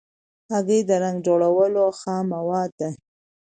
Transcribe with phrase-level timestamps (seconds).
[0.51, 2.89] هګۍ د رنګ جوړولو خام مواد ده.